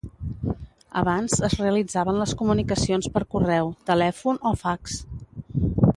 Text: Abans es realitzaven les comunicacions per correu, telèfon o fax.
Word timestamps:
Abans 1.01 1.35
es 1.49 1.55
realitzaven 1.59 2.17
les 2.21 2.33
comunicacions 2.41 3.11
per 3.19 3.25
correu, 3.35 3.73
telèfon 3.93 4.41
o 4.53 4.59
fax. 4.63 5.01